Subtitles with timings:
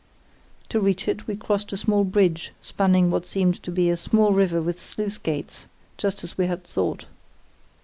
[0.69, 4.33] To reach it we crossed a small bridge spanning what seemed to be a small
[4.33, 7.05] river with sluice gates, just as we had thought.